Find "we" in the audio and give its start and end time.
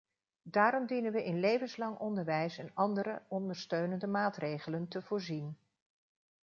1.11-1.23